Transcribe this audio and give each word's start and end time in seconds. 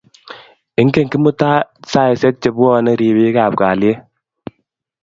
Inget 0.81 1.07
Kimutai 1.11 1.67
saishek 1.91 2.35
che 2.41 2.49
bwoni 2.55 2.91
ribiik 2.99 3.37
ab 3.43 3.53
kalyet 3.59 3.99